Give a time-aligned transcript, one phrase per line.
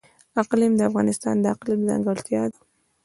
[0.41, 2.59] اقلیم د افغانستان د اقلیم ځانګړتیا ده.